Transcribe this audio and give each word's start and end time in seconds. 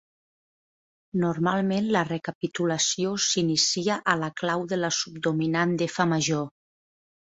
Normalment, 1.23 1.91
la 1.97 2.03
recapitulació 2.09 3.13
s'inicia 3.29 4.01
a 4.15 4.19
la 4.25 4.33
clau 4.43 4.69
de 4.75 4.85
la 4.85 4.95
subdominant 5.05 5.81
d'F 5.83 6.13
major. 6.17 6.55